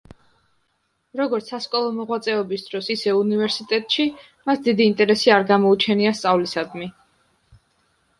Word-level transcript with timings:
როგორც 1.19 1.49
სასკოლო 1.51 1.91
მოღვაწეობის 1.97 2.63
დროს, 2.69 2.87
ისე 2.95 3.13
უნივერსიტეტში 3.17 4.05
მას 4.51 4.63
დიდი 4.69 4.87
ინტერესი 4.93 5.35
არ 5.37 5.45
გამოუჩენია 5.53 6.15
სწავლისადმი. 6.21 6.89